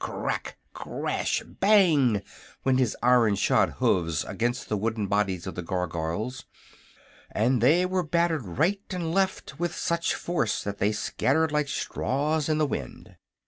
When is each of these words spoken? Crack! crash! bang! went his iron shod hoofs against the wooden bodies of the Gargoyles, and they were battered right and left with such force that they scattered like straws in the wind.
Crack! 0.00 0.58
crash! 0.74 1.42
bang! 1.44 2.22
went 2.62 2.78
his 2.78 2.96
iron 3.02 3.34
shod 3.34 3.70
hoofs 3.82 4.22
against 4.28 4.68
the 4.68 4.76
wooden 4.76 5.08
bodies 5.08 5.44
of 5.44 5.56
the 5.56 5.62
Gargoyles, 5.64 6.44
and 7.32 7.60
they 7.60 7.84
were 7.84 8.04
battered 8.04 8.44
right 8.44 8.78
and 8.90 9.12
left 9.12 9.58
with 9.58 9.74
such 9.74 10.14
force 10.14 10.62
that 10.62 10.78
they 10.78 10.92
scattered 10.92 11.50
like 11.50 11.66
straws 11.68 12.48
in 12.48 12.58
the 12.58 12.64
wind. 12.68 13.16